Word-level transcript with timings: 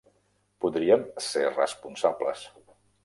Podríem 0.65 1.03
ser 1.27 1.45
responsables. 1.59 2.49